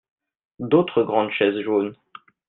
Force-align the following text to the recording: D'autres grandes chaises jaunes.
D'autres 0.57 1.03
grandes 1.03 1.29
chaises 1.29 1.59
jaunes. 1.59 1.93